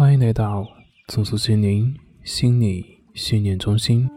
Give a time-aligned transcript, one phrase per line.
[0.00, 0.66] 欢迎来到
[1.08, 1.94] 重塑心灵
[2.24, 4.08] 心理训练中心。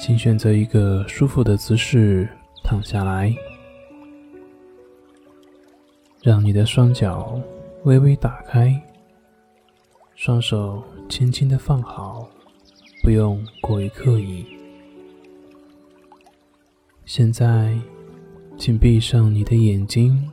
[0.00, 2.28] 请选择一个舒服的姿势
[2.64, 3.32] 躺下来，
[6.20, 7.40] 让你的双脚
[7.84, 8.76] 微微打开，
[10.16, 12.28] 双手轻轻的放好，
[13.04, 14.44] 不用过于刻意。
[17.04, 17.78] 现在，
[18.58, 20.28] 请闭上你的眼睛。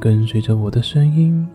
[0.00, 1.46] 跟随着我的声音，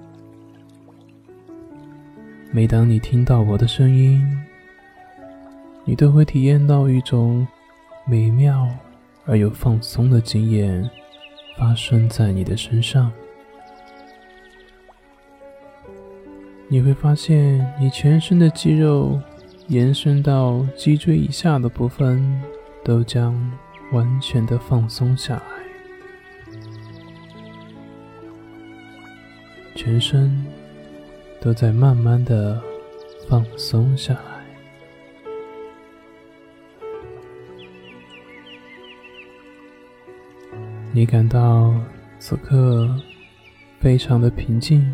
[2.51, 4.21] 每当你听到我的声音，
[5.85, 7.47] 你都会体验到一种
[8.05, 8.67] 美妙
[9.25, 10.89] 而又放松的经验
[11.57, 13.09] 发生在你的身上。
[16.67, 19.21] 你会发现，你全身的肌肉
[19.67, 22.41] 延伸到脊椎以下的部分，
[22.83, 23.33] 都将
[23.93, 25.52] 完全的放松下来。
[29.83, 30.31] 全身
[31.41, 32.57] 都在慢慢的
[33.27, 34.21] 放松下来，
[40.93, 41.75] 你感到
[42.17, 42.95] 此刻
[43.81, 44.89] 非常的平静，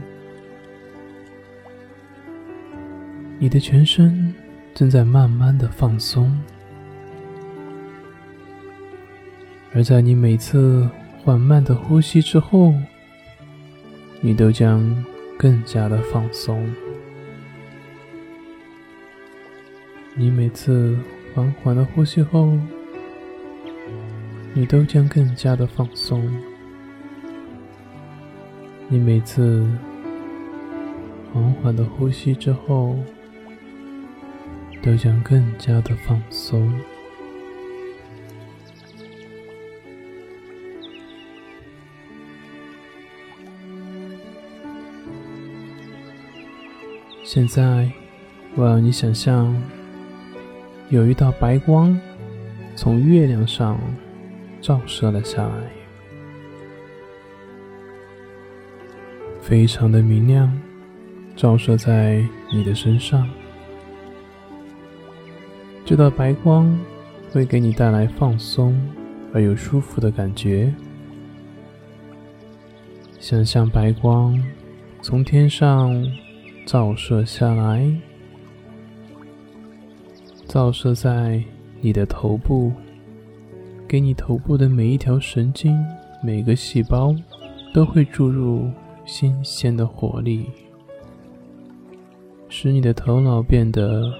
[3.38, 4.34] 你的全身
[4.74, 6.36] 正在慢慢的放松，
[9.72, 10.90] 而在你每次
[11.24, 12.74] 缓慢的呼吸之后。
[14.22, 15.06] 你都将
[15.38, 16.70] 更加的放松。
[20.14, 20.98] 你每次
[21.34, 22.58] 缓缓的呼吸后，
[24.54, 26.30] 你都将更加的放松。
[28.90, 29.66] 你每次
[31.34, 32.98] 缓缓的呼吸之后，
[34.82, 36.74] 都将更加的放松。
[47.24, 47.92] 现在，
[48.56, 49.56] 我要你想象，
[50.90, 51.96] 有一道白光
[52.76, 53.80] 从月亮上
[54.60, 55.54] 照射了下来，
[59.42, 60.52] 非常的明亮，
[61.36, 63.30] 照射在你的身上。
[65.86, 66.76] 这道白光
[67.32, 68.76] 会给你带来放松
[69.34, 70.74] 而又舒服的感觉。
[73.20, 74.42] 想象白光
[75.02, 76.04] 从天上。
[76.72, 77.92] 照射下来，
[80.46, 81.44] 照射在
[81.82, 82.72] 你的头部，
[83.88, 85.76] 给你头部的每一条神经、
[86.22, 87.16] 每个细胞
[87.74, 88.70] 都会注入
[89.04, 90.46] 新鲜的活力，
[92.50, 94.14] 使你的头脑变得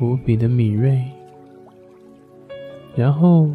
[0.00, 1.04] 无比的敏锐。
[2.96, 3.50] 然后，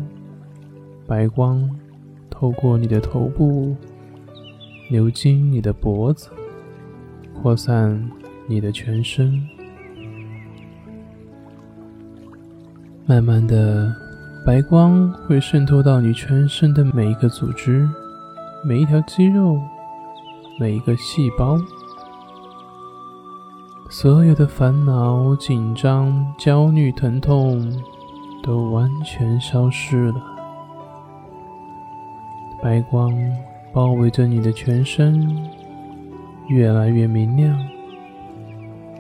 [1.08, 1.68] 白光
[2.30, 3.76] 透过你的头部
[4.92, 6.30] 流经你的脖子。
[7.42, 8.10] 扩散
[8.48, 9.48] 你的全身，
[13.06, 13.94] 慢慢的，
[14.46, 17.88] 白光会渗透到你全身的每一个组织、
[18.64, 19.60] 每一条肌肉、
[20.60, 21.56] 每一个细胞，
[23.90, 27.72] 所有的烦恼、紧张、焦虑、疼痛
[28.42, 30.16] 都完全消失了。
[32.64, 33.14] 白光
[33.72, 35.38] 包围着你的全身。
[36.48, 37.58] 越来越明亮，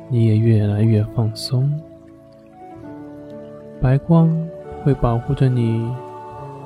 [0.09, 1.71] 你也越来越放松。
[3.81, 4.29] 白光
[4.83, 5.87] 会保护着你，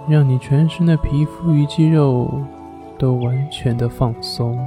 [0.07, 2.31] 让你全身的皮肤与肌肉
[2.97, 4.57] 都完全的放松。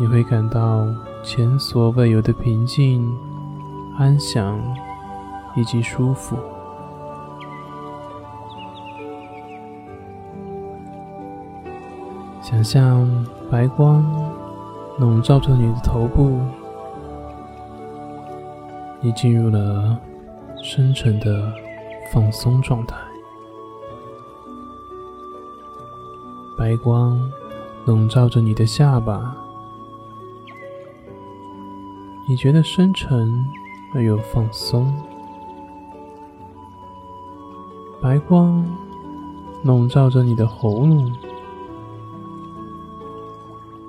[0.00, 0.86] 你会感到
[1.22, 3.04] 前所未有的平静、
[3.98, 4.58] 安详
[5.56, 6.36] 以及舒服。
[12.50, 13.06] 想象
[13.50, 14.02] 白光
[14.98, 16.40] 笼罩着你的头部，
[19.02, 19.94] 你进入了
[20.62, 21.52] 深沉的
[22.10, 22.96] 放松状态。
[26.56, 27.20] 白光
[27.84, 29.36] 笼罩着你的下巴，
[32.26, 33.44] 你觉得深沉
[33.94, 34.90] 而又放松。
[38.00, 38.64] 白光
[39.64, 41.12] 笼罩着你的喉咙。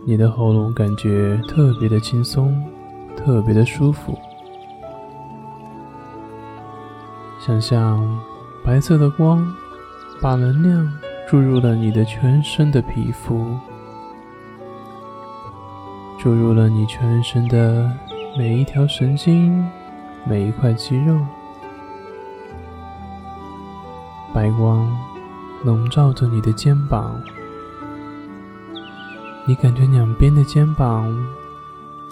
[0.10, 2.66] 你的喉咙感觉特别的轻松，
[3.16, 4.18] 特别的舒服。
[7.40, 8.20] 想象
[8.66, 9.48] 白色的光
[10.20, 10.92] 把能量
[11.28, 13.56] 注入了你的全身的皮肤，
[16.18, 17.88] 注入了你全身的
[18.36, 19.64] 每一条神经、
[20.26, 21.20] 每一块肌肉。
[24.34, 24.92] 白光
[25.64, 27.22] 笼罩着你的肩膀。
[29.50, 31.12] 你感觉两边的肩膀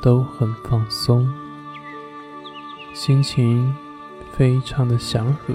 [0.01, 1.31] 都很放松，
[2.95, 3.71] 心情
[4.31, 5.53] 非常的祥和。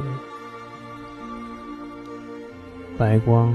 [2.96, 3.52] 白光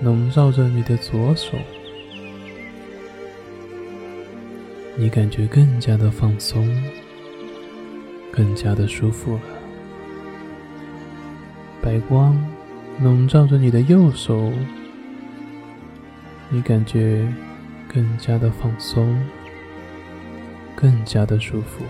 [0.00, 1.58] 笼罩着你的左手，
[4.96, 6.66] 你感觉更加的放松，
[8.32, 9.40] 更加的舒服了。
[11.82, 12.42] 白光
[13.02, 14.50] 笼罩着你的右手，
[16.54, 17.26] 你感觉
[17.92, 19.20] 更加的放松，
[20.76, 21.84] 更加的舒服。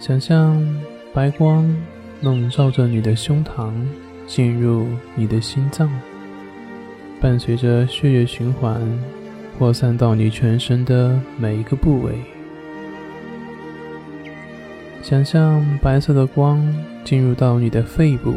[0.00, 0.64] 想象
[1.12, 1.70] 白光。
[2.22, 3.70] 笼罩着你的胸膛，
[4.26, 5.90] 进入你的心脏，
[7.20, 8.80] 伴随着血液循环，
[9.58, 12.12] 扩散到你全身的每一个部位。
[15.02, 16.66] 想象白色的光
[17.04, 18.36] 进入到你的肺部，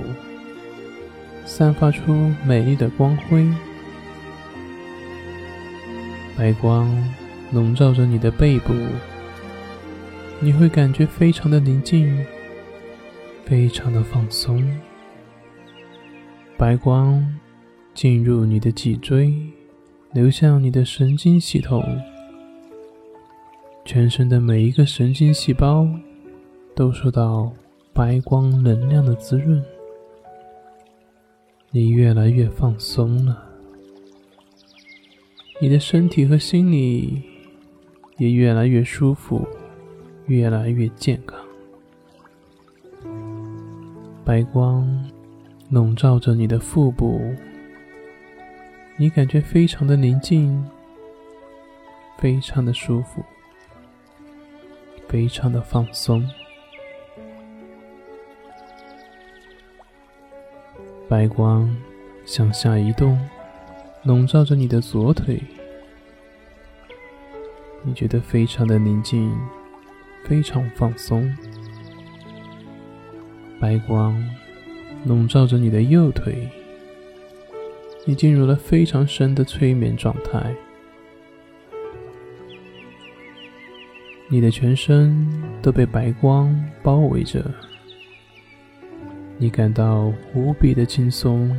[1.48, 2.14] 散发出
[2.46, 3.48] 美丽的光辉。
[6.38, 6.88] 白光
[7.52, 8.74] 笼罩着你的背部，
[10.42, 12.24] 你会感觉非常的宁静。
[13.46, 14.62] 非常的放松，
[16.58, 17.26] 白光
[17.94, 19.34] 进入你的脊椎，
[20.12, 21.82] 流向你的神经系统，
[23.86, 25.88] 全身的每一个神经细胞
[26.76, 27.50] 都受到
[27.94, 29.64] 白光能量的滋润，
[31.78, 33.38] 你越来越放松了，
[35.62, 37.22] 你的身体和心理
[38.18, 39.48] 也越来越舒服，
[40.26, 41.40] 越来越健康。
[44.26, 44.88] 白光
[45.70, 47.22] 笼罩着你的腹部，
[48.98, 50.66] 你感觉非常的宁静，
[52.18, 53.24] 非常的舒服，
[55.08, 56.28] 非常的放松。
[61.10, 61.74] 白光
[62.26, 63.18] 向下移动，
[64.04, 65.42] 笼罩着你的左腿，
[67.82, 69.34] 你觉得非常的宁静，
[70.26, 71.34] 非常放松。
[73.58, 74.22] 白光
[75.06, 76.50] 笼罩着你的右腿，
[78.04, 80.54] 你进入了非常深的催眠状态。
[84.30, 85.26] 你的全身
[85.62, 87.46] 都被白光包围着，
[89.38, 91.56] 你感到无比的轻松，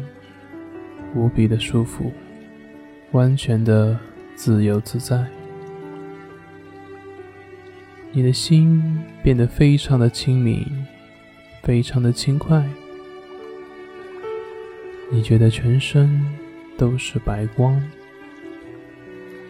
[1.15, 2.13] 无比的舒服，
[3.13, 3.99] 完全的
[4.35, 5.25] 自由自在。
[8.13, 10.67] 你的心变得非常的清明。
[11.61, 12.65] 非常的轻快，
[15.11, 16.25] 你觉得全身
[16.79, 17.79] 都是白光，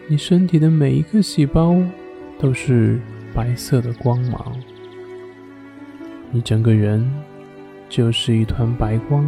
[0.09, 1.77] 你身体的每一个细胞
[2.37, 2.99] 都是
[3.33, 4.53] 白色的光芒，
[6.29, 7.09] 你整个人
[7.89, 9.27] 就是一团白光，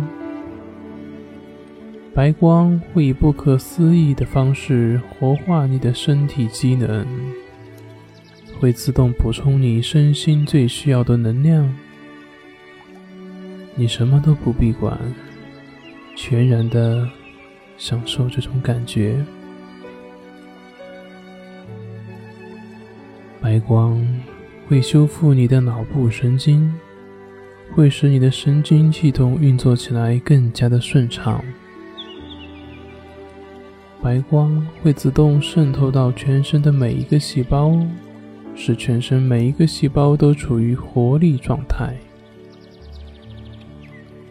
[2.13, 7.05] 白光会以不可思议的方式活化你的身体机能，
[8.59, 11.73] 会自动补充你身心最需要的能量。
[13.75, 14.95] 你什么都不必管，
[16.15, 17.09] 全然的
[17.77, 19.25] 享受这种感觉。
[23.41, 24.05] 白光
[24.67, 26.71] 会修复你的脑部神经，
[27.73, 31.43] 会使你的神经系统运作起来更加的顺畅。
[34.01, 37.79] 白光会自动渗透到全身的每一个细胞，
[38.55, 41.95] 使全身每一个细胞都处于活力状态。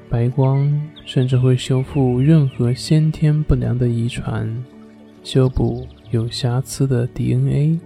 [0.09, 0.69] 白光
[1.07, 4.65] 甚至会修复任何先天不良的遗传，
[5.23, 7.79] 修补有瑕疵的 DNA，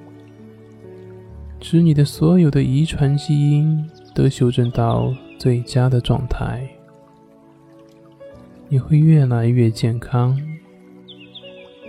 [1.60, 6.66] 使你的所有的遗传基因都修正到最佳的状态。
[8.66, 10.40] 你会越来越健康，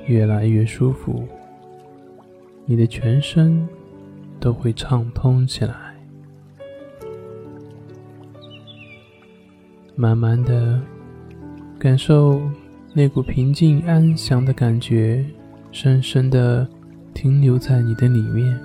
[0.08, 1.26] 越来越舒服，
[2.66, 3.66] 你的全身
[4.42, 5.96] 都会畅通起来。
[9.96, 10.82] 慢慢的，
[11.80, 12.42] 感受
[12.94, 15.26] 那股平静安详的感觉，
[15.72, 16.68] 深深的
[17.14, 18.60] 停留在你的里面。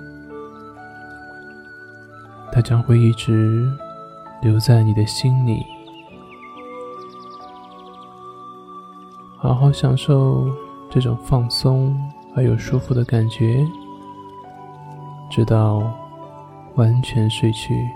[2.51, 3.71] 它将会一直
[4.41, 5.65] 留在你的心里。
[9.37, 10.47] 好好享受
[10.89, 11.97] 这种放松
[12.35, 13.65] 而又舒服的感觉，
[15.29, 15.81] 直到
[16.75, 17.89] 完全睡去。